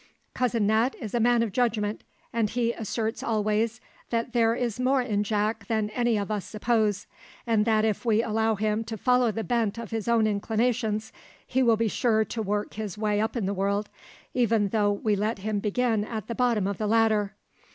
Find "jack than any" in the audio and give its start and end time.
5.23-6.17